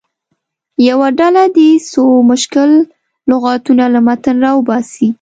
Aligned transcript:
یوه 0.89 1.07
ډله 1.19 1.43
دې 1.57 1.69
څو 1.91 2.03
مشکل 2.31 2.71
لغتونه 3.31 3.83
له 3.93 3.99
متن 4.07 4.35
راوباسي. 4.45 5.09